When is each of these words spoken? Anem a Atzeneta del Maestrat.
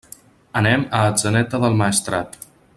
Anem 0.61 0.85
a 0.99 1.03
Atzeneta 1.11 1.61
del 1.67 1.79
Maestrat. 1.83 2.43